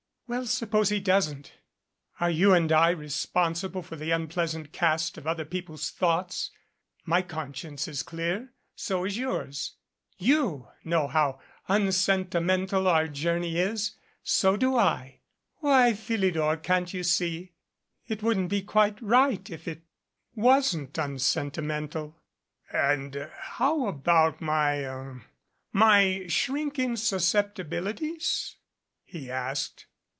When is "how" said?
11.09-11.41, 23.37-23.85